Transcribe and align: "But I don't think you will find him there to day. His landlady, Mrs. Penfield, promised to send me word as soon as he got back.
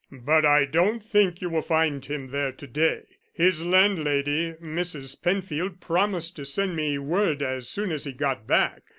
"But 0.11 0.45
I 0.47 0.65
don't 0.65 1.03
think 1.03 1.43
you 1.43 1.49
will 1.51 1.61
find 1.61 2.03
him 2.03 2.29
there 2.29 2.51
to 2.51 2.65
day. 2.65 3.03
His 3.33 3.63
landlady, 3.63 4.53
Mrs. 4.53 5.21
Penfield, 5.21 5.79
promised 5.79 6.35
to 6.37 6.43
send 6.45 6.75
me 6.75 6.97
word 6.97 7.43
as 7.43 7.69
soon 7.69 7.91
as 7.91 8.05
he 8.05 8.11
got 8.11 8.47
back. 8.47 8.81